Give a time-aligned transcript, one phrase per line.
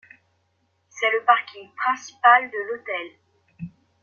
[0.89, 3.69] C'est le parking principal de l'hôtel.